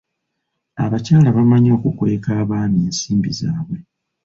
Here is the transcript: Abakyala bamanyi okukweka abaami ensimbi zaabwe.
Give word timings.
Abakyala 0.83 1.29
bamanyi 1.37 1.69
okukweka 1.77 2.29
abaami 2.41 2.77
ensimbi 2.87 3.29
zaabwe. 3.39 3.77